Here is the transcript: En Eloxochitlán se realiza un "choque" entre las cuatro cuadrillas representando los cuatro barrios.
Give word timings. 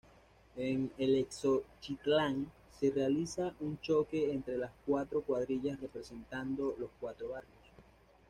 En 0.55 0.91
Eloxochitlán 0.97 2.51
se 2.79 2.89
realiza 2.89 3.53
un 3.59 3.79
"choque" 3.81 4.31
entre 4.31 4.57
las 4.57 4.71
cuatro 4.83 5.21
cuadrillas 5.21 5.79
representando 5.79 6.75
los 6.79 6.89
cuatro 6.99 7.29
barrios. 7.29 7.53